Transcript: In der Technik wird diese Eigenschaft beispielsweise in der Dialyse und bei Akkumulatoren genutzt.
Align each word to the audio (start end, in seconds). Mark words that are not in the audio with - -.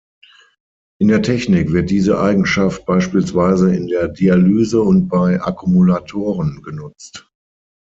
In 0.99 1.09
der 1.09 1.21
Technik 1.21 1.73
wird 1.73 1.91
diese 1.91 2.19
Eigenschaft 2.19 2.87
beispielsweise 2.87 3.75
in 3.75 3.85
der 3.85 4.07
Dialyse 4.07 4.81
und 4.81 5.07
bei 5.09 5.39
Akkumulatoren 5.39 6.63
genutzt. 6.63 7.29